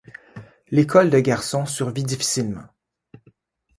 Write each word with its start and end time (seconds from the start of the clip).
L’école 0.71 1.11
de 1.11 1.19
garçons 1.19 1.67
survit 1.67 2.01
difficilement. 2.03 2.67